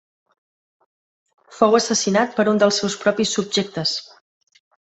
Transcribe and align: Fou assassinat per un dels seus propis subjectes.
Fou 1.59 1.77
assassinat 1.81 2.35
per 2.39 2.47
un 2.55 2.63
dels 2.65 2.81
seus 2.83 2.99
propis 3.05 3.37
subjectes. 3.39 3.95